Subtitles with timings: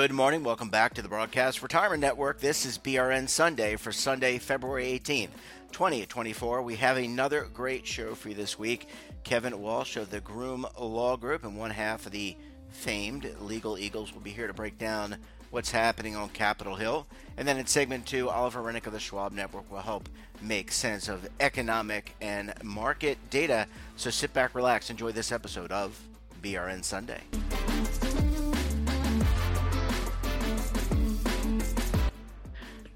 [0.00, 0.42] Good morning.
[0.42, 2.40] Welcome back to the Broadcast Retirement Network.
[2.40, 5.28] This is BRN Sunday for Sunday, February 18th,
[5.72, 6.62] 2024.
[6.62, 8.88] We have another great show for you this week.
[9.24, 12.34] Kevin Walsh of the Groom Law Group and one half of the
[12.70, 15.18] famed Legal Eagles will be here to break down
[15.50, 17.06] what's happening on Capitol Hill.
[17.36, 20.08] And then in segment two, Oliver Renick of the Schwab Network will help
[20.40, 23.66] make sense of economic and market data.
[23.96, 26.00] So sit back, relax, enjoy this episode of
[26.40, 27.20] BRN Sunday.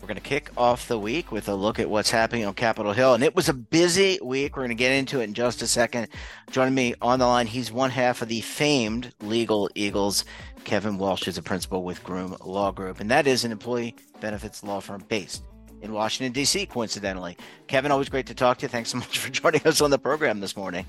[0.05, 2.93] We're going to kick off the week with a look at what's happening on Capitol
[2.93, 3.15] Hill.
[3.15, 4.55] And it was a busy week.
[4.55, 6.09] We're going to get into it in just a second.
[6.51, 10.27] Joining me on the line, he's one half of the famed Legal Eagles.
[10.65, 14.63] Kevin Walsh is a principal with Groom Law Group, and that is an employee benefits
[14.63, 15.43] law firm based
[15.81, 17.39] in Washington, D.C., coincidentally.
[17.67, 18.69] Kevin, always great to talk to you.
[18.69, 20.85] Thanks so much for joining us on the program this morning.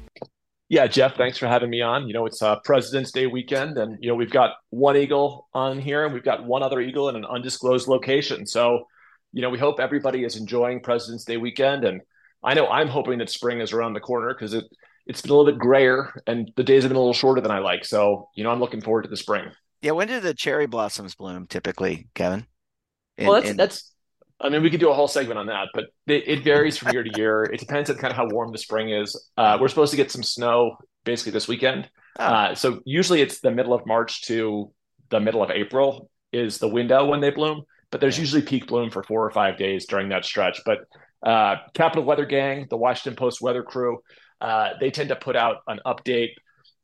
[0.67, 2.06] Yeah, Jeff, thanks for having me on.
[2.09, 5.80] You know, it's uh, President's Day weekend, and, you know, we've got one eagle on
[5.80, 8.45] here, and we've got one other eagle in an undisclosed location.
[8.45, 8.88] So,
[9.36, 11.83] you know, we hope everybody is enjoying President's Day weekend.
[11.83, 12.02] And
[12.41, 14.64] I know I'm hoping that spring is around the corner because it,
[15.05, 17.52] it's been a little bit grayer and the days have been a little shorter than
[17.52, 17.83] I like.
[17.83, 19.52] So, you know, I'm looking forward to the spring.
[19.81, 19.92] Yeah.
[19.92, 22.47] When do the cherry blossoms bloom typically, Kevin?
[23.17, 23.58] In, well, that's, in...
[23.58, 23.92] that's,
[24.39, 26.94] I mean, we could do a whole segment on that, but it, it varies from
[26.94, 27.44] year to year.
[27.44, 29.22] It depends on kind of how warm the spring is.
[29.36, 31.89] Uh, we're supposed to get some snow basically this weekend.
[32.20, 32.23] Oh.
[32.23, 34.72] Uh, so usually it's the middle of March to
[35.09, 37.66] the middle of April is the window when they bloom
[37.96, 40.60] but there's usually peak bloom for four or five days during that stretch.
[40.66, 40.80] But
[41.26, 44.00] uh, Capital Weather Gang, the Washington Post weather crew,
[44.42, 46.32] uh, they tend to put out an update,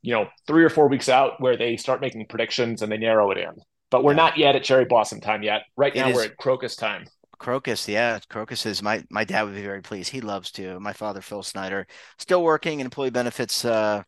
[0.02, 3.30] you know, three or four weeks out where they start making predictions and they narrow
[3.32, 3.50] it in.
[3.89, 5.64] But we're not yet at cherry blossom time yet.
[5.76, 7.04] Right now, we're at crocus time.
[7.38, 10.12] Crocus, yeah, crocus is my my dad would be very pleased.
[10.12, 10.80] He loves to.
[10.80, 11.88] My father, Phil Snyder,
[12.20, 14.04] still working in employee benefits uh,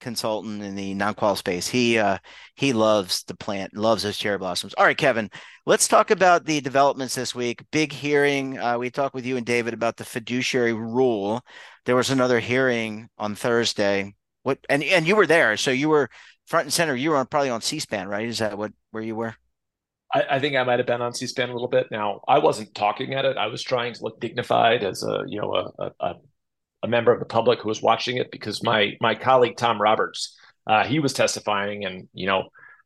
[0.00, 1.68] consultant in the non-qual space.
[1.68, 2.18] He uh,
[2.54, 4.74] he loves the plant, loves those cherry blossoms.
[4.74, 5.30] All right, Kevin,
[5.66, 7.62] let's talk about the developments this week.
[7.70, 8.58] Big hearing.
[8.58, 11.42] Uh, we talked with you and David about the fiduciary rule.
[11.84, 14.14] There was another hearing on Thursday.
[14.42, 16.10] What and and you were there, so you were
[16.46, 16.96] front and center.
[16.96, 18.26] You were on, probably on C-SPAN, right?
[18.26, 19.34] Is that what where you were?
[20.12, 21.86] I, I think I might have been on C-SPAN a little bit.
[21.90, 23.36] Now I wasn't talking at it.
[23.36, 26.14] I was trying to look dignified as a you know a, a, a
[26.88, 30.36] member of the public who was watching it because my my colleague Tom Roberts,
[30.66, 32.44] uh, he was testifying, and you know,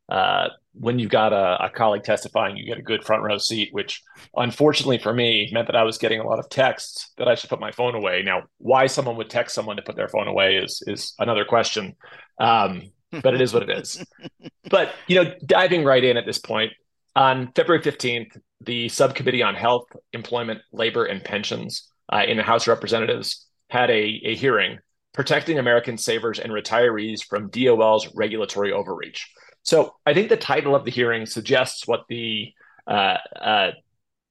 [0.08, 3.68] uh, when you've got a, a, colleague testifying, you get a good front row seat,
[3.72, 4.02] which
[4.36, 7.48] unfortunately for me meant that I was getting a lot of texts that I should
[7.48, 8.22] put my phone away.
[8.22, 11.94] Now, why someone would text someone to put their phone away is is another question,
[12.38, 12.90] um,
[13.22, 14.04] but it is what it is.
[14.70, 16.72] but you know, diving right in at this point,
[17.14, 22.64] on February fifteenth, the subcommittee on health, employment, labor, and pensions uh, in the House
[22.64, 24.78] of Representatives had a, a hearing
[25.12, 29.30] protecting American savers and retirees from DOL's regulatory overreach.
[29.62, 32.52] So I think the title of the hearing suggests what the
[32.86, 33.70] uh, uh,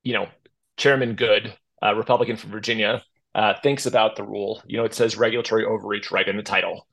[0.02, 0.28] you know
[0.78, 3.04] Chairman Good, uh, Republican from Virginia,
[3.36, 4.62] uh, thinks about the rule.
[4.66, 6.88] You know, it says regulatory overreach right in the title.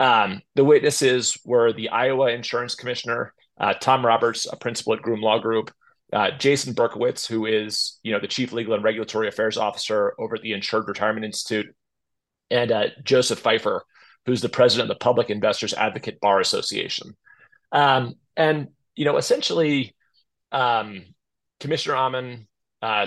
[0.00, 5.20] Um, the witnesses were the Iowa Insurance Commissioner, uh, Tom Roberts, a principal at Groom
[5.20, 5.70] Law Group,
[6.12, 10.36] uh, Jason Berkowitz, who is you know the chief legal and regulatory affairs officer over
[10.36, 11.74] at the Insured Retirement Institute,
[12.52, 13.80] and uh, Joseph Peiffer,
[14.26, 17.16] who's the president of the Public Investors Advocate Bar Association.
[17.72, 19.96] Um, and, you know, essentially,
[20.52, 21.04] um,
[21.58, 22.46] Commissioner Ommen,
[22.82, 23.06] uh,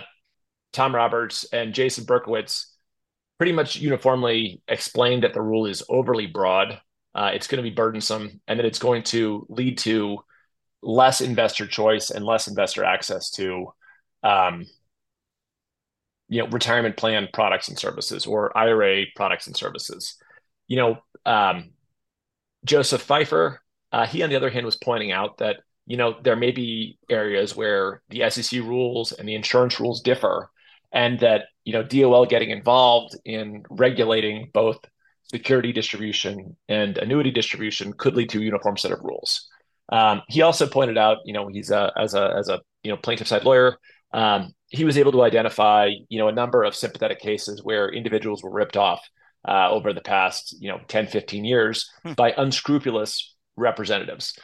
[0.73, 2.65] Tom Roberts, and Jason Berkowitz
[3.37, 6.81] pretty much uniformly explained that the rule is overly broad.
[7.13, 10.17] Uh, it's going to be burdensome, and that it's going to lead to
[10.81, 13.67] less investor choice and less investor access to
[14.23, 14.65] um,
[16.29, 20.15] you know retirement plan products and services or IRA products and services.
[20.67, 21.71] You know, um,
[22.63, 23.57] Joseph Peiffer,
[23.91, 26.97] uh, he on the other hand was pointing out that you know there may be
[27.09, 30.49] areas where the SEC rules and the insurance rules differ,
[30.91, 34.79] and that you know DOL getting involved in regulating both
[35.23, 39.49] security distribution and annuity distribution could lead to a uniform set of rules.
[39.91, 42.97] Um, he also pointed out, you know, he's a, as a as a you know
[42.97, 43.77] plaintiff side lawyer.
[44.13, 48.43] Um, he was able to identify, you know, a number of sympathetic cases where individuals
[48.43, 49.01] were ripped off
[49.47, 52.13] uh, over the past, you know, 10, 15 years hmm.
[52.13, 54.37] by unscrupulous representatives,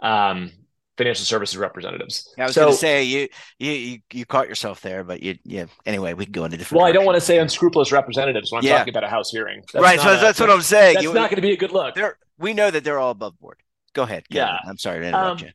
[0.00, 0.50] um,
[0.96, 2.34] financial services representatives.
[2.38, 5.38] I was so, going to say you, you, you, you caught yourself there, but you,
[5.44, 5.66] yeah.
[5.86, 6.78] Anyway, we can go into different.
[6.80, 6.88] Well.
[6.88, 8.78] I don't want to say unscrupulous representatives when I'm yeah.
[8.78, 9.62] talking about a House hearing.
[9.72, 10.00] That's right.
[10.00, 10.94] So a, that's what I'm saying.
[10.94, 11.96] That's you, not going to be a good look.
[12.38, 13.62] We know that they're all above board.
[13.94, 14.24] Go ahead.
[14.28, 14.58] Yeah.
[14.64, 15.52] I'm sorry to interrupt um, you.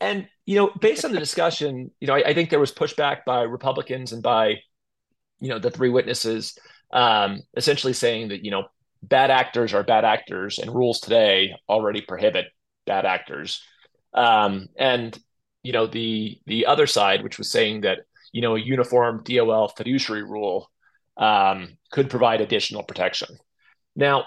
[0.00, 3.24] And you know, based on the discussion, you know, I, I, think there was pushback
[3.26, 4.60] by Republicans and by,
[5.40, 6.56] you know, the three witnesses,
[6.92, 8.64] um, essentially saying that you know,
[9.02, 12.46] bad actors are bad actors, and rules today already prohibit
[12.86, 13.62] bad actors.
[14.14, 15.18] Um, and
[15.62, 18.00] you know, the the other side, which was saying that
[18.32, 20.70] you know a uniform DOL fiduciary rule
[21.16, 23.36] um, could provide additional protection.
[23.96, 24.26] Now,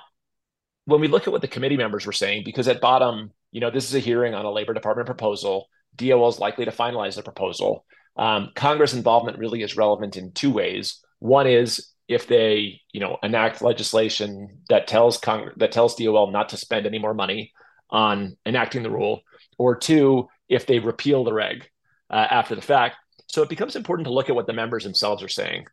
[0.85, 3.71] when we look at what the committee members were saying, because at bottom, you know,
[3.71, 5.67] this is a hearing on a Labor Department proposal.
[5.95, 7.85] DOL is likely to finalize the proposal.
[8.17, 11.01] Um, Congress involvement really is relevant in two ways.
[11.19, 16.49] One is if they, you know, enact legislation that tells Congress that tells DOL not
[16.49, 17.51] to spend any more money
[17.89, 19.21] on enacting the rule,
[19.57, 21.69] or two, if they repeal the reg
[22.09, 22.95] uh, after the fact.
[23.27, 25.65] So it becomes important to look at what the members themselves are saying.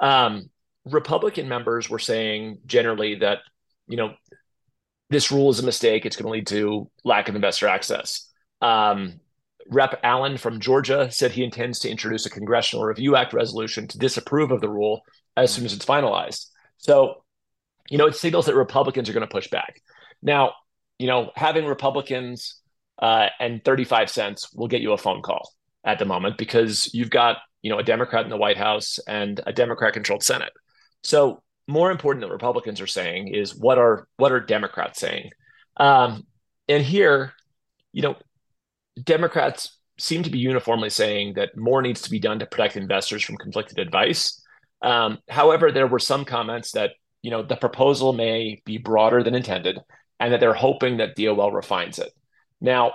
[0.00, 0.50] Um,
[0.84, 3.38] Republican members were saying generally that,
[3.88, 4.14] you know,
[5.10, 6.04] this rule is a mistake.
[6.04, 8.28] It's going to lead to lack of investor access.
[8.60, 9.20] Um,
[9.68, 9.98] Rep.
[10.02, 14.50] Allen from Georgia said he intends to introduce a Congressional Review Act resolution to disapprove
[14.50, 15.02] of the rule
[15.36, 16.46] as soon as it's finalized.
[16.78, 17.24] So,
[17.88, 19.80] you know, it signals that Republicans are going to push back.
[20.22, 20.52] Now,
[20.98, 22.60] you know, having Republicans
[23.00, 25.52] uh, and 35 cents will get you a phone call
[25.84, 29.40] at the moment because you've got, you know, a Democrat in the White House and
[29.46, 30.52] a Democrat controlled Senate.
[31.02, 35.30] So more important than Republicans are saying is what are what are Democrats saying?
[35.76, 36.26] Um,
[36.68, 37.32] and here,
[37.92, 38.16] you know,
[39.02, 43.24] Democrats seem to be uniformly saying that more needs to be done to protect investors
[43.24, 44.42] from conflicted advice.
[44.82, 46.92] Um, however, there were some comments that
[47.22, 49.78] you know the proposal may be broader than intended,
[50.20, 52.12] and that they're hoping that DOL refines it.
[52.60, 52.92] Now,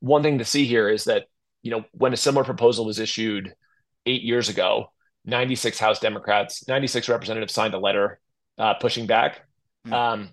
[0.00, 1.26] one thing to see here is that
[1.62, 3.54] you know when a similar proposal was issued
[4.06, 4.92] eight years ago,
[5.28, 8.18] 96 House Democrats, 96 representatives signed a letter
[8.56, 9.42] uh, pushing back.
[9.86, 9.92] Mm.
[9.92, 10.28] Um,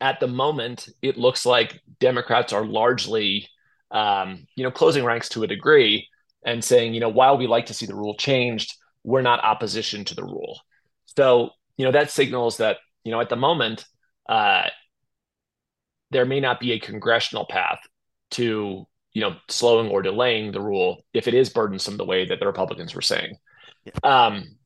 [0.00, 3.48] at the moment, it looks like Democrats are largely,
[3.90, 6.06] um, you know, closing ranks to a degree
[6.44, 8.74] and saying, you know, while we like to see the rule changed,
[9.04, 10.60] we're not opposition to the rule.
[11.16, 13.86] So, you know, that signals that, you know, at the moment,
[14.28, 14.68] uh,
[16.10, 17.80] there may not be a congressional path
[18.32, 22.38] to, you know, slowing or delaying the rule if it is burdensome the way that
[22.38, 23.36] the Republicans were saying.
[24.02, 24.56] Um,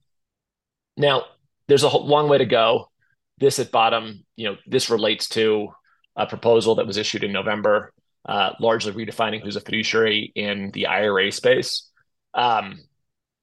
[0.97, 1.25] now,
[1.69, 2.91] there's a long way to go.
[3.39, 5.69] This at bottom, you know, this relates to
[6.17, 7.93] a proposal that was issued in November,
[8.27, 11.91] uh, largely redefining who's a fiduciary in the IRA space.
[12.33, 12.81] Um,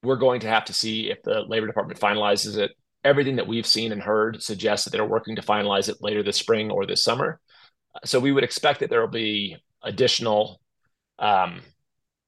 [0.04, 2.72] we're going to have to see if the Labor Department finalizes it.
[3.04, 6.38] Everything that we've seen and heard suggests that they're working to finalize it later this
[6.38, 7.40] spring or this summer.
[8.06, 10.62] So we would expect that there will be additional
[11.20, 11.62] um,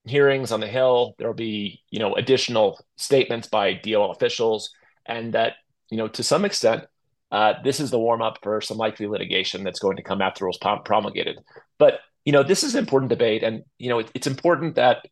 [0.05, 1.15] hearings on the Hill.
[1.17, 4.71] There will be, you know, additional statements by DOL officials,
[5.05, 5.53] and that,
[5.89, 6.83] you know, to some extent,
[7.31, 10.45] uh, this is the warm up for some likely litigation that's going to come after
[10.45, 11.39] rules promulgated.
[11.79, 15.05] But you know, this is an important debate, and you know, it, it's important that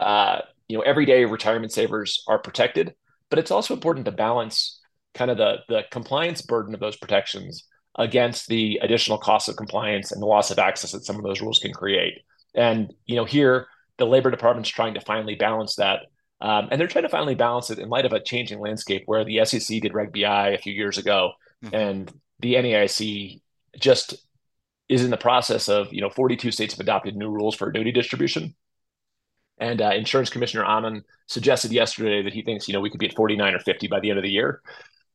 [0.00, 0.38] uh,
[0.68, 2.94] you know everyday retirement savers are protected,
[3.28, 4.80] but it's also important to balance
[5.14, 7.64] kind of the the compliance burden of those protections
[7.96, 11.40] against the additional costs of compliance and the loss of access that some of those
[11.40, 12.22] rules can create.
[12.54, 13.66] And you know, here
[13.98, 16.00] the Labor Department's trying to finally balance that.
[16.40, 19.24] Um, and they're trying to finally balance it in light of a changing landscape where
[19.24, 21.32] the SEC did Reg BI a few years ago,
[21.64, 21.74] mm-hmm.
[21.74, 23.40] and the NAIC
[23.78, 24.16] just
[24.88, 27.92] is in the process of, you know, 42 states have adopted new rules for annuity
[27.92, 28.54] distribution.
[29.58, 33.08] And uh, Insurance Commissioner Ommen suggested yesterday that he thinks, you know, we could be
[33.08, 34.60] at 49 or 50 by the end of the year.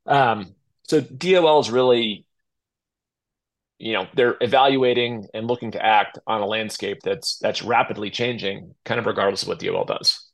[0.06, 0.56] Um,
[0.88, 2.25] so DOL is really
[3.80, 8.76] you know they're evaluating and looking to act on a landscape that's that's rapidly changing
[8.86, 10.30] kind of regardless of what DOL does.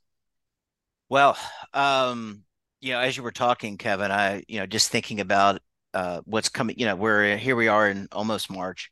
[1.09, 1.37] Well
[1.73, 2.43] um
[2.81, 5.61] you know as you were talking Kevin I you know just thinking about
[5.93, 8.91] uh what's coming you know we're here we are in almost March.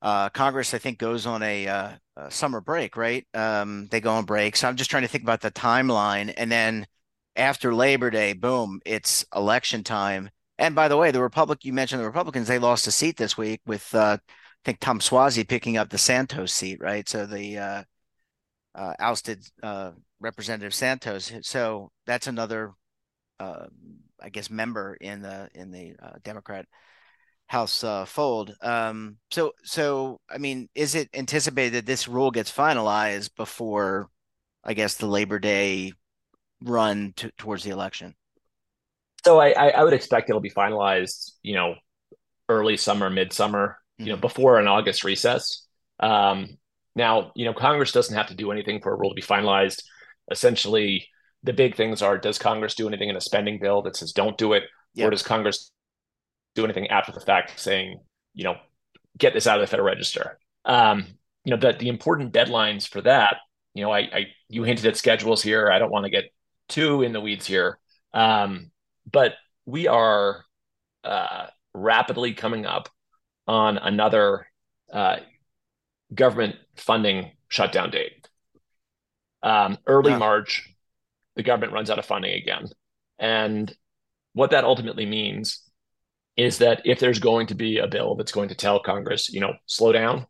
[0.00, 3.26] Uh Congress I think goes on a, uh, a summer break right?
[3.34, 4.56] Um they go on break.
[4.56, 6.32] So I'm just trying to think about the timeline.
[6.36, 6.86] And then
[7.36, 12.00] after Labor Day boom it's election time and by the way, the Republic you mentioned
[12.00, 15.76] the Republicans they lost a seat this week with uh, I think Tom Suozzi picking
[15.76, 17.08] up the Santos seat, right?
[17.08, 17.82] So the uh,
[18.74, 21.32] uh, ousted uh, Representative Santos.
[21.42, 22.72] So that's another,
[23.38, 23.66] uh,
[24.20, 26.66] I guess, member in the in the uh, Democrat
[27.46, 28.54] House fold.
[28.60, 34.10] Um, so so I mean, is it anticipated that this rule gets finalized before,
[34.64, 35.92] I guess, the Labor Day
[36.62, 38.14] run to, towards the election?
[39.28, 41.74] So I, I, would expect it'll be finalized, you know,
[42.48, 44.06] early summer, midsummer, mm-hmm.
[44.06, 44.22] you know, mm-hmm.
[44.22, 45.66] before an August recess.
[46.00, 46.56] Um,
[46.96, 49.82] now, you know, Congress doesn't have to do anything for a rule to be finalized.
[50.30, 51.08] Essentially,
[51.42, 54.38] the big things are: does Congress do anything in a spending bill that says don't
[54.38, 54.62] do it,
[54.94, 55.06] yep.
[55.06, 55.70] or does Congress
[56.54, 58.00] do anything after the fact, saying,
[58.32, 58.56] you know,
[59.18, 60.38] get this out of the Federal Register?
[60.64, 61.04] Um,
[61.44, 63.36] you know, the the important deadlines for that.
[63.74, 65.70] You know, I, I you hinted at schedules here.
[65.70, 66.32] I don't want to get
[66.70, 67.78] too in the weeds here.
[68.14, 68.70] Um,
[69.10, 69.34] but
[69.66, 70.44] we are
[71.04, 72.88] uh, rapidly coming up
[73.46, 74.46] on another
[74.92, 75.16] uh,
[76.14, 78.28] government funding shutdown date.
[79.42, 80.18] Um, early no.
[80.18, 80.68] March,
[81.36, 82.66] the government runs out of funding again.
[83.18, 83.74] And
[84.32, 85.62] what that ultimately means
[86.36, 89.40] is that if there's going to be a bill that's going to tell Congress, you
[89.40, 90.26] know, slow down,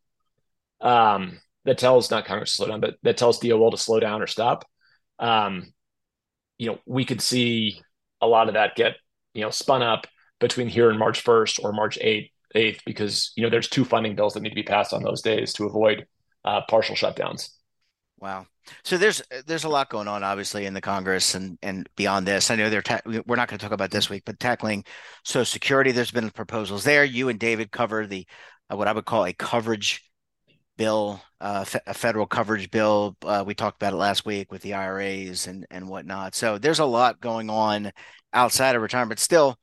[0.81, 4.23] um, that tells not Congress to slow down, but that tells DOL to slow down
[4.23, 4.65] or stop,
[5.19, 5.73] um,
[6.57, 7.83] you know, we could see
[8.21, 8.97] a lot of that get,
[9.35, 10.07] you know, spun up
[10.41, 14.15] between here and March 1st or March 8th, 8th because, you know, there's two funding
[14.15, 16.07] bills that need to be passed on those days to avoid
[16.45, 17.51] uh, partial shutdowns.
[18.21, 18.47] Wow.
[18.85, 22.51] So there's there's a lot going on, obviously, in the Congress and and beyond this.
[22.51, 24.85] I know they're ta- we're not going to talk about this week, but tackling
[25.25, 25.93] Social Security.
[25.93, 27.05] There's been proposals there.
[27.05, 28.27] You and David cover the
[28.71, 30.08] uh, what I would call a coverage
[30.79, 33.19] bill, uh, a federal coverage bill.
[33.23, 36.35] Uh, we talked about it last week with the IRAs and and whatnot.
[36.35, 37.93] So there's a lot going on
[38.33, 39.21] outside of retirement.
[39.21, 39.59] Still,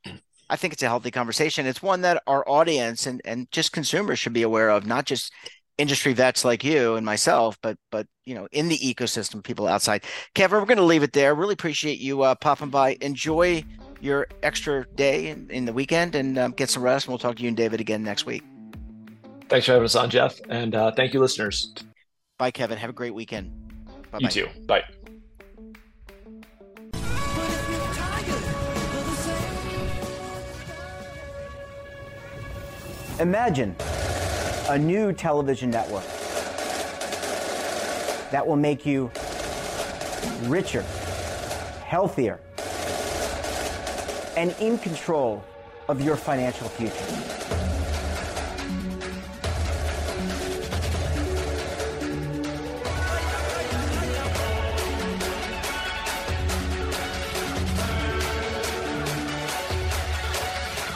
[0.48, 1.66] I think it's a healthy conversation.
[1.66, 5.32] It's one that our audience and and just consumers should be aware of, not just
[5.78, 10.04] industry vets like you and myself, but but you know, in the ecosystem, people outside.
[10.34, 11.34] Kevin, we're going to leave it there.
[11.34, 12.96] Really appreciate you uh, popping by.
[13.00, 13.64] Enjoy
[14.00, 17.06] your extra day in, in the weekend and um, get some rest.
[17.06, 18.42] And we'll talk to you and David again next week.
[19.48, 21.72] Thanks for having us on, Jeff, and uh, thank you, listeners.
[22.36, 22.78] Bye, Kevin.
[22.78, 23.52] Have a great weekend.
[24.10, 24.18] Bye-bye.
[24.20, 24.48] You too.
[24.66, 24.84] Bye.
[33.20, 33.74] Imagine
[34.68, 36.04] a new television network
[38.30, 39.10] that will make you
[40.42, 40.82] richer,
[41.86, 42.40] healthier,
[44.36, 45.42] and in control
[45.88, 47.55] of your financial future.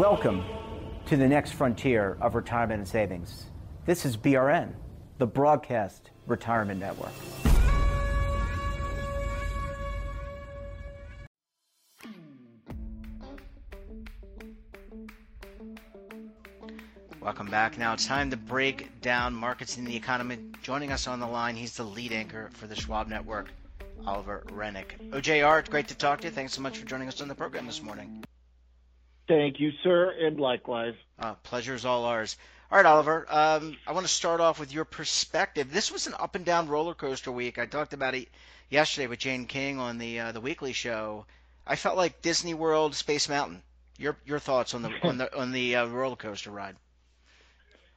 [0.00, 0.42] Welcome
[1.04, 3.50] to the next frontier of retirement and savings.
[3.84, 4.72] This is BRN,
[5.18, 7.12] the Broadcast Retirement Network.
[17.20, 17.76] Welcome back.
[17.76, 20.38] Now it's time to break down markets in the economy.
[20.62, 23.50] Joining us on the line, he's the lead anchor for the Schwab Network,
[24.06, 25.10] Oliver Renick.
[25.10, 26.32] OJR, it's great to talk to you.
[26.32, 28.24] Thanks so much for joining us on the program this morning.
[29.30, 30.94] Thank you, sir, and likewise.
[31.16, 32.36] Uh, pleasure is all ours.
[32.68, 33.26] All right, Oliver.
[33.28, 35.70] Um, I want to start off with your perspective.
[35.70, 37.56] This was an up and down roller coaster week.
[37.56, 38.28] I talked about it
[38.70, 41.26] yesterday with Jane King on the uh, the weekly show.
[41.64, 43.62] I felt like Disney World, Space Mountain.
[43.98, 46.74] Your your thoughts on the on the on the uh, roller coaster ride?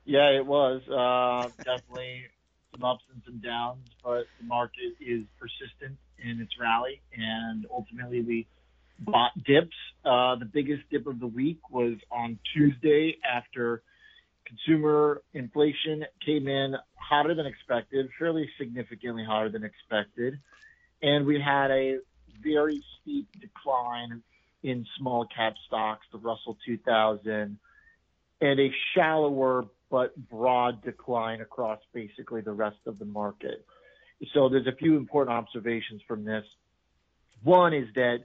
[0.06, 2.28] Yeah, it was uh, definitely
[2.74, 8.22] some ups and some downs, but the market is persistent in its rally, and ultimately
[8.22, 8.46] we
[9.00, 9.76] bought dips.
[10.06, 13.84] Uh, the biggest dip of the week was on Tuesday after
[14.46, 20.40] consumer inflation came in hotter than expected, fairly significantly hotter than expected.
[21.02, 22.00] And we had a
[22.42, 24.22] very steep decline
[24.64, 27.58] in small cap stocks, the Russell 2000,
[28.42, 33.66] and a shallower but broad decline across basically the rest of the market.
[34.34, 36.46] So there's a few important observations from this.
[37.44, 38.20] One is that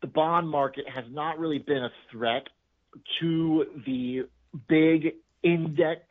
[0.00, 2.48] the bond market has not really been a threat
[3.20, 4.22] to the
[4.68, 6.02] big index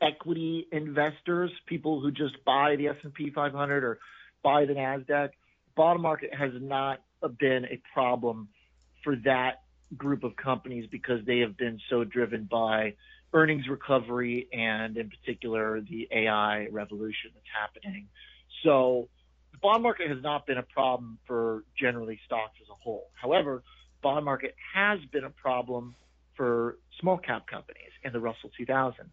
[0.00, 3.98] equity investors, people who just buy the S&P 500 or
[4.42, 5.30] buy the Nasdaq.
[5.76, 7.00] Bond market has not
[7.38, 8.48] been a problem
[9.04, 9.62] for that
[9.96, 12.94] group of companies because they have been so driven by
[13.32, 18.08] earnings recovery and in particular the AI revolution that's happening.
[18.64, 19.08] So
[19.62, 23.08] bond market has not been a problem for generally stocks as a whole.
[23.14, 23.62] However,
[24.02, 25.94] bond market has been a problem
[26.36, 29.10] for small cap companies in the Russell 2000,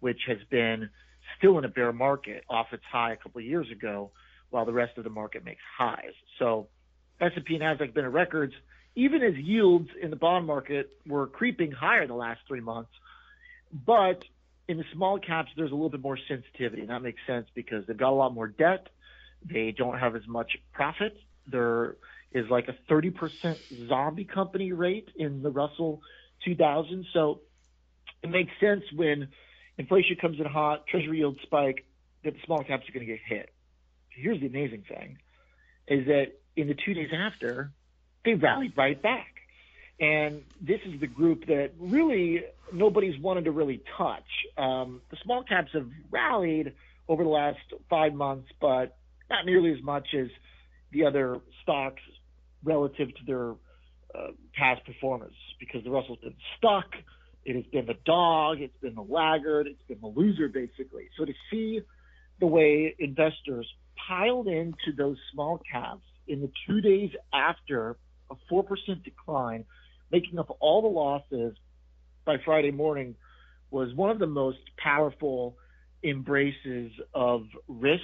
[0.00, 0.88] which has been
[1.36, 4.10] still in a bear market off its high a couple of years ago,
[4.50, 6.14] while the rest of the market makes highs.
[6.38, 6.68] So
[7.20, 8.54] S&P and Nasdaq been at records,
[8.94, 12.90] even as yields in the bond market were creeping higher the last three months.
[13.86, 14.22] But
[14.68, 17.86] in the small caps, there's a little bit more sensitivity, and that makes sense because
[17.86, 18.88] they've got a lot more debt.
[19.44, 21.16] They don't have as much profit.
[21.46, 21.96] There
[22.32, 26.02] is like a 30% zombie company rate in the Russell
[26.44, 27.06] 2000.
[27.12, 27.40] So
[28.22, 29.28] it makes sense when
[29.76, 31.86] inflation comes in hot, treasury yields spike,
[32.24, 33.50] that the small caps are going to get hit.
[34.10, 35.18] Here's the amazing thing
[35.86, 36.26] is that
[36.56, 37.72] in the two days after,
[38.24, 39.34] they rallied right back.
[40.00, 44.28] And this is the group that really nobody's wanted to really touch.
[44.56, 46.74] Um, the small caps have rallied
[47.08, 48.97] over the last five months, but
[49.30, 50.28] not nearly as much as
[50.92, 52.02] the other stocks
[52.64, 53.50] relative to their
[54.14, 56.86] uh, past performance because the Russell's been stuck.
[57.44, 58.60] It has been the dog.
[58.60, 59.66] It's been the laggard.
[59.66, 61.08] It's been the loser, basically.
[61.18, 61.80] So to see
[62.40, 63.66] the way investors
[64.08, 67.96] piled into those small caps in the two days after
[68.30, 68.66] a 4%
[69.04, 69.64] decline,
[70.10, 71.56] making up all the losses
[72.24, 73.14] by Friday morning,
[73.70, 75.56] was one of the most powerful
[76.02, 78.02] embraces of risk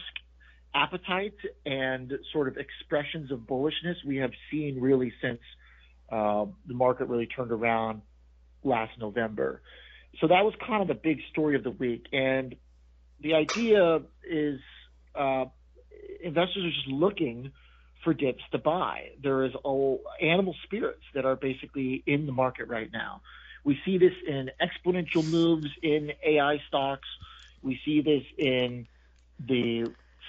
[0.75, 5.40] appetite and sort of expressions of bullishness we have seen really since
[6.11, 8.02] uh, the market really turned around
[8.62, 9.62] last November.
[10.21, 12.07] So that was kind of the big story of the week.
[12.12, 12.54] And
[13.21, 14.61] the idea is
[15.14, 15.47] uh,
[16.23, 17.52] investors are just looking
[18.02, 19.11] for dips to buy.
[19.23, 23.23] There is all animal spirits that are basically in the market right now.
[23.64, 27.09] We see this in exponential moves in AI stocks.
[27.62, 28.87] We see this in
[29.40, 29.87] the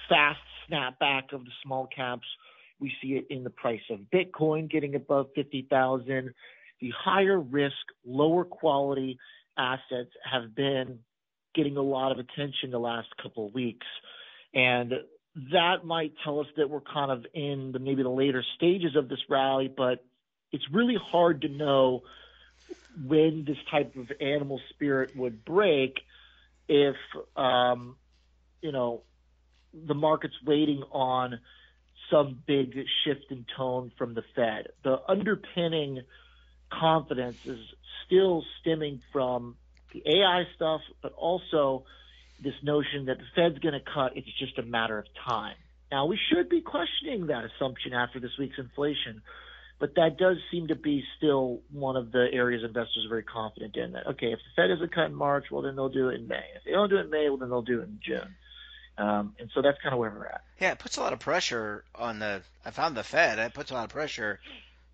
[0.08, 2.26] fast snapback of the small caps.
[2.78, 6.34] We see it in the price of Bitcoin getting above 50,000.
[6.80, 9.18] The higher risk, lower quality
[9.56, 10.98] assets have been
[11.54, 13.86] getting a lot of attention the last couple of weeks.
[14.54, 14.92] And
[15.52, 19.08] that might tell us that we're kind of in the maybe the later stages of
[19.08, 20.04] this rally, but
[20.52, 22.02] it's really hard to know
[23.06, 25.98] when this type of animal spirit would break
[26.68, 26.96] if
[27.36, 27.96] um,
[28.62, 29.02] you know
[29.86, 31.40] the market's waiting on
[32.10, 34.68] some big shift in tone from the Fed.
[34.84, 36.02] The underpinning
[36.70, 37.58] confidence is
[38.06, 39.56] still stemming from
[39.92, 41.84] the AI stuff, but also
[42.42, 45.56] this notion that the Fed's going to cut, it's just a matter of time.
[45.90, 49.22] Now, we should be questioning that assumption after this week's inflation,
[49.78, 53.76] but that does seem to be still one of the areas investors are very confident
[53.76, 53.92] in.
[53.92, 56.28] That, okay, if the Fed doesn't cut in March, well, then they'll do it in
[56.28, 56.44] May.
[56.56, 58.34] If they don't do it in May, well, then they'll do it in June.
[58.98, 60.42] Um, and so that's kind of where we're at.
[60.60, 62.42] Yeah, it puts a lot of pressure on the.
[62.64, 63.38] I found the Fed.
[63.38, 64.40] It puts a lot of pressure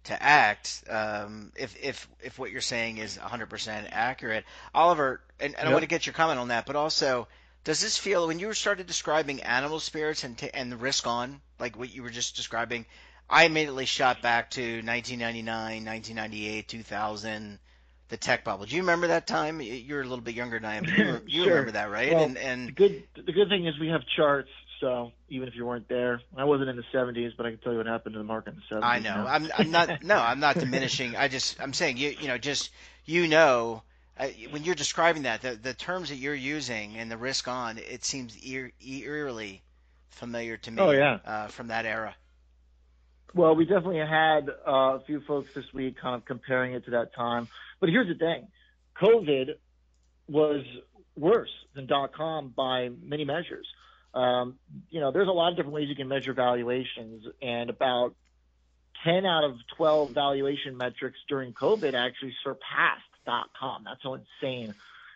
[0.04, 4.44] to act um, if if if what you're saying is 100% accurate.
[4.74, 5.68] Oliver, and, and yep.
[5.68, 7.28] I want to get your comment on that, but also,
[7.62, 11.40] does this feel when you started describing animal spirits and t- and the risk on,
[11.60, 12.86] like what you were just describing?
[13.30, 17.58] I immediately shot back to 1999, 1998, 2000
[18.08, 18.66] the tech bubble.
[18.66, 19.60] Do you remember that time?
[19.60, 20.84] You're a little bit younger than I am.
[20.84, 21.50] You, you sure.
[21.50, 22.12] remember that, right?
[22.12, 24.50] Well, and and the good the good thing is we have charts.
[24.80, 27.70] So even if you weren't there, I wasn't in the 70s, but I can tell
[27.70, 28.84] you what happened to the market in the 70s.
[28.84, 29.24] I know.
[29.28, 30.02] I'm I'm not.
[30.02, 31.16] no, I'm not diminishing.
[31.16, 32.70] I just I'm saying you you know just
[33.04, 33.82] you know.
[34.50, 38.04] When you're describing that, the, the terms that you're using and the risk on, it
[38.04, 39.62] seems eer, eerily
[40.10, 40.80] familiar to me.
[40.80, 42.14] Oh yeah, uh, from that era.
[43.34, 46.90] Well, we definitely had uh, a few folks this week kind of comparing it to
[46.92, 47.48] that time.
[47.82, 48.46] But here's the thing
[49.02, 49.56] COVID
[50.28, 50.64] was
[51.16, 53.66] worse than dot com by many measures.
[54.14, 58.14] Um, you know, there's a lot of different ways you can measure valuations, and about
[59.04, 63.82] 10 out of 12 valuation metrics during COVID actually surpassed dot com.
[63.84, 64.74] That's how insane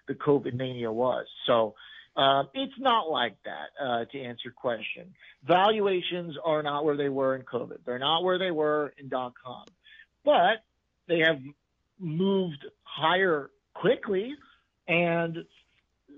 [0.09, 1.26] the COVID mania was.
[1.46, 1.76] So
[2.16, 5.14] um, it's not like that, uh, to answer your question.
[5.46, 7.85] Valuations are not where they were in COVID.
[7.85, 9.66] They're not where they were in dot com,
[10.24, 10.64] but
[11.07, 11.38] they have
[11.98, 14.35] moved higher quickly
[14.88, 15.44] and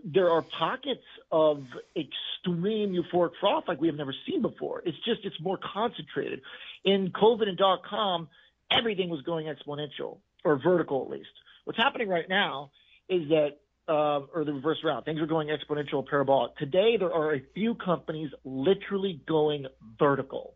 [0.04, 1.64] there are pockets of
[1.96, 4.82] extreme euphoric froth like we have never seen before.
[4.86, 6.40] It's just, it's more concentrated.
[6.84, 8.28] In COVID and dot com,
[8.70, 11.30] everything was going exponential or vertical at least.
[11.64, 12.70] What's happening right now
[13.08, 15.04] is that uh, or the reverse route.
[15.04, 16.56] Things are going exponential, parabolic.
[16.56, 19.66] Today, there are a few companies literally going
[19.98, 20.54] vertical.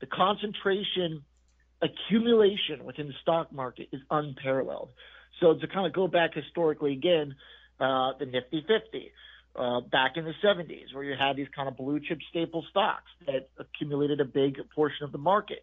[0.00, 1.24] The concentration
[1.82, 4.90] accumulation within the stock market is unparalleled.
[5.40, 7.34] So to kind of go back historically again,
[7.80, 9.12] uh, the Nifty 50,
[9.56, 13.10] uh, back in the 70s, where you had these kind of blue chip staple stocks
[13.26, 15.62] that accumulated a big portion of the market.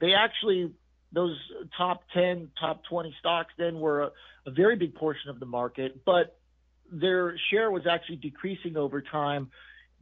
[0.00, 0.72] They actually,
[1.12, 1.36] those
[1.76, 4.10] top 10, top 20 stocks then were a,
[4.46, 6.38] a very big portion of the market, but
[6.90, 9.50] their share was actually decreasing over time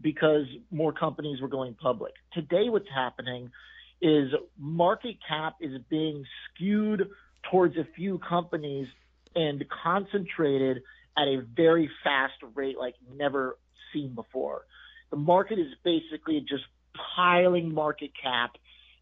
[0.00, 2.12] because more companies were going public.
[2.34, 3.50] Today, what's happening
[4.00, 7.08] is market cap is being skewed
[7.50, 8.88] towards a few companies
[9.34, 10.82] and concentrated
[11.16, 13.58] at a very fast rate like never
[13.92, 14.66] seen before.
[15.10, 16.64] The market is basically just
[17.16, 18.56] piling market cap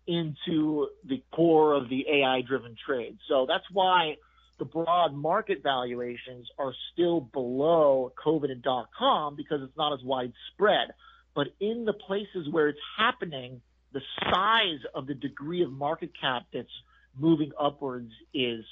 [0.06, 3.18] into the core of the AI driven trade.
[3.28, 4.16] So that's why
[4.58, 10.04] the broad market valuations are still below COVID and dot com because it's not as
[10.04, 10.92] widespread.
[11.34, 13.60] But in the places where it's happening,
[13.94, 16.68] the size of the degree of market cap that's
[17.18, 18.64] moving upwards is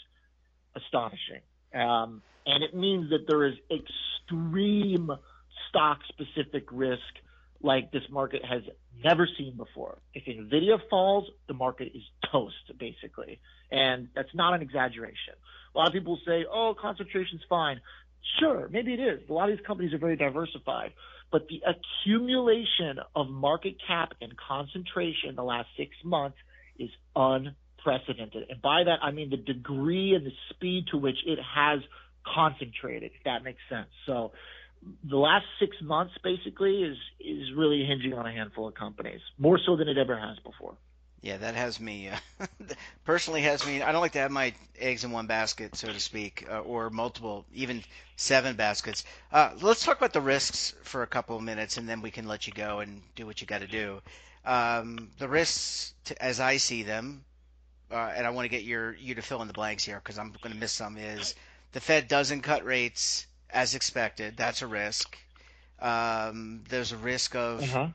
[0.76, 1.40] astonishing.
[1.72, 5.10] Um, and it means that there is extreme
[5.68, 7.00] stock specific risk
[7.62, 8.62] like this market has
[9.04, 9.98] never seen before.
[10.12, 13.38] If Nvidia falls, the market is toast, basically.
[13.70, 15.34] And that's not an exaggeration.
[15.74, 17.80] A lot of people say, oh, concentration's fine.
[18.40, 19.20] Sure, maybe it is.
[19.28, 20.92] A lot of these companies are very diversified.
[21.32, 26.36] But the accumulation of market cap and concentration in the last six months
[26.78, 28.50] is unprecedented.
[28.50, 31.80] And by that, I mean the degree and the speed to which it has
[32.22, 33.88] concentrated, if that makes sense.
[34.06, 34.32] So
[35.08, 39.58] the last six months basically is is really hinging on a handful of companies, more
[39.64, 40.76] so than it ever has before.
[41.22, 42.46] Yeah, that has me uh,
[43.04, 43.80] personally has me.
[43.80, 46.90] I don't like to have my eggs in one basket, so to speak, uh, or
[46.90, 47.84] multiple, even
[48.16, 49.04] seven baskets.
[49.30, 52.26] Uh, let's talk about the risks for a couple of minutes, and then we can
[52.26, 54.02] let you go and do what you got to do.
[54.44, 57.24] Um, the risks, to, as I see them,
[57.92, 60.18] uh, and I want to get your you to fill in the blanks here because
[60.18, 60.96] I'm going to miss some.
[60.96, 61.36] Is
[61.70, 64.36] the Fed doesn't cut rates as expected.
[64.36, 65.16] That's a risk.
[65.78, 67.88] Um, there's a risk of uh-huh.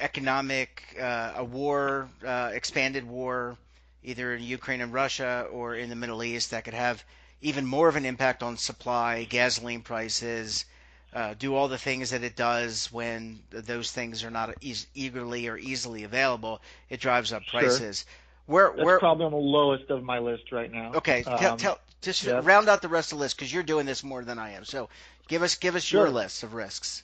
[0.00, 3.56] Economic, uh, a war, uh, expanded war,
[4.02, 7.04] either in Ukraine and Russia or in the Middle East, that could have
[7.42, 10.64] even more of an impact on supply, gasoline prices,
[11.12, 15.48] uh, do all the things that it does when those things are not e- eagerly
[15.48, 16.60] or easily available.
[16.88, 18.04] It drives up prices.
[18.06, 18.14] Sure.
[18.46, 20.92] Where, That's where, probably on the lowest of my list right now.
[20.94, 23.86] Okay, um, tell, tell, just round out the rest of the list because you're doing
[23.86, 24.64] this more than I am.
[24.64, 24.88] So
[25.28, 26.06] give us give us sure.
[26.06, 27.02] your list of risks.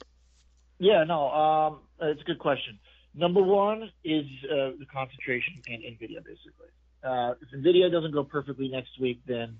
[0.78, 2.78] Yeah, no, um, it's a good question.
[3.14, 6.68] Number one is uh, the concentration in NVIDIA, basically.
[7.02, 9.58] Uh, if NVIDIA doesn't go perfectly next week, then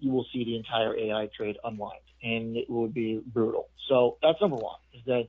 [0.00, 3.68] you will see the entire AI trade unwind, and it will be brutal.
[3.88, 5.28] So that's number one, is that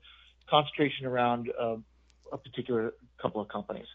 [0.50, 1.76] concentration around uh,
[2.32, 3.88] a particular couple of companies.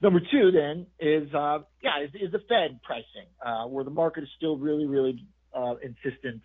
[0.00, 4.22] Number two, then, is uh, yeah, is, is, the Fed pricing, uh, where the market
[4.22, 6.42] is still really, really uh, insistent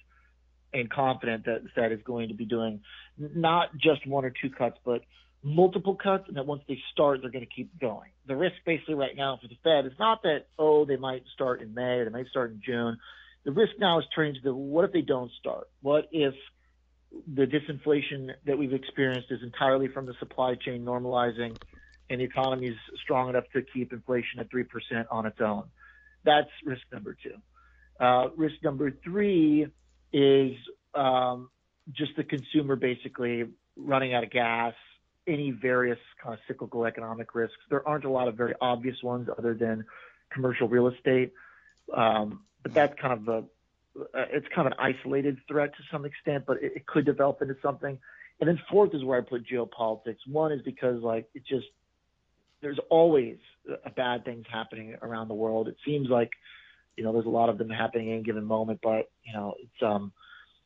[0.73, 2.82] and confident that the Fed is going to be doing
[3.17, 5.01] not just one or two cuts, but
[5.43, 8.10] multiple cuts, and that once they start, they're going to keep going.
[8.27, 11.62] The risk basically right now for the Fed is not that, oh, they might start
[11.62, 12.97] in May or they might start in June.
[13.45, 15.69] The risk now is turning to the what if they don't start?
[15.82, 16.34] What if
[17.12, 21.58] the disinflation that we've experienced is entirely from the supply chain normalizing
[22.10, 24.65] and the economy is strong enough to keep inflation at 3%
[25.10, 25.69] on its own?
[26.25, 27.36] That's risk number two.
[28.03, 29.67] Uh, risk number three
[30.13, 30.56] is
[30.93, 31.50] um,
[31.91, 33.45] just the consumer basically
[33.76, 34.74] running out of gas
[35.28, 37.58] any various kind of cyclical economic risks.
[37.69, 39.86] There aren't a lot of very obvious ones other than
[40.32, 41.34] commercial real estate,
[41.95, 43.43] um, but that's kind of a
[44.00, 47.41] uh, it's kind of an isolated threat to some extent, but it, it could develop
[47.41, 47.98] into something.
[48.39, 50.17] And then fourth is where I put geopolitics.
[50.26, 51.67] One is because like it just
[52.62, 53.38] there's always
[53.69, 55.67] uh, bad things happening around the world.
[55.67, 56.32] It seems like
[57.00, 59.54] you know there's a lot of them happening in a given moment, but you know
[59.64, 60.12] it's um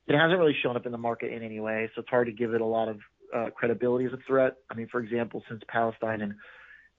[0.07, 2.33] it hasn't really shown up in the market in any way, so it's hard to
[2.33, 2.97] give it a lot of
[3.33, 4.55] uh, credibility as a threat.
[4.69, 6.33] I mean, for example, since Palestine and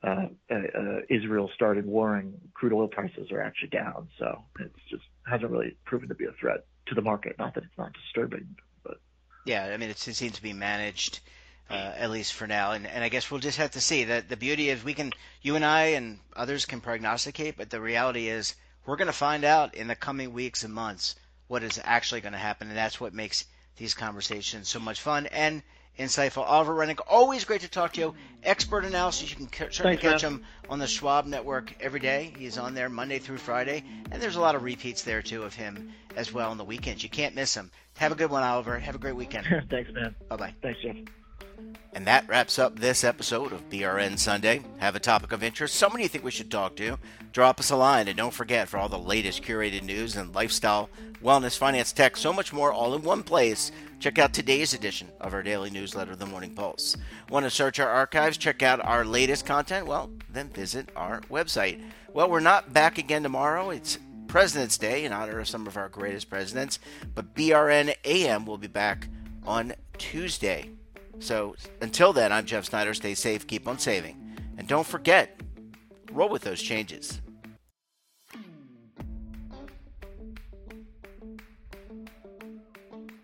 [0.05, 4.09] uh, uh, uh, Israel started warring, crude oil prices are actually down.
[4.21, 7.35] So it's just hasn't really proven to be a threat to the market.
[7.37, 8.99] Not that it's not disturbing, but
[9.45, 11.19] yeah, I mean, it seems to be managed.
[11.71, 12.73] Uh, at least for now.
[12.73, 14.05] And, and I guess we'll just have to see.
[14.05, 17.81] That the beauty is we can, you and I and others can prognosticate, but the
[17.81, 18.55] reality is
[18.87, 21.17] we're going to find out in the coming weeks and months
[21.49, 23.45] what is actually going to happen, and that's what makes
[23.77, 25.27] these conversations so much fun.
[25.27, 25.63] And
[25.99, 26.45] insightful.
[26.45, 28.15] Oliver Renick, always great to talk to you.
[28.43, 30.33] Expert analysis, you can certainly Thanks, catch man.
[30.33, 32.33] him on the Schwab Network every day.
[32.37, 35.55] He's on there Monday through Friday, and there's a lot of repeats there too of
[35.55, 37.03] him as well on the weekends.
[37.03, 37.71] You can't miss him.
[37.99, 38.79] Have a good one, Oliver.
[38.79, 39.47] Have a great weekend.
[39.71, 40.15] Thanks, man.
[40.29, 40.55] Bye bye.
[40.63, 40.97] Thanks, Jeff.
[41.95, 44.63] And that wraps up this episode of BRN Sunday.
[44.79, 46.99] Have a topic of interest, someone you think we should talk to,
[47.33, 48.09] drop us a line.
[48.09, 50.91] And don't forget, for all the latest curated news and lifestyle,
[51.23, 55.35] wellness, finance, tech, so much more all in one place, check out today's edition of
[55.35, 56.97] our daily newsletter, The Morning Pulse.
[57.31, 59.87] Want to search our archives, check out our latest content?
[59.87, 61.81] Well, then visit our website.
[62.13, 63.71] Well, we're not back again tomorrow.
[63.71, 66.81] It's President's Day in honor of some of our greatest presidents.
[67.15, 69.07] But BRN AM will be back
[69.45, 70.71] on Tuesday.
[71.19, 72.95] So until then, I'm Jeff Snyder.
[72.95, 74.17] Stay safe, keep on saving.
[74.59, 75.41] And don't forget,
[76.13, 77.21] roll with those changes.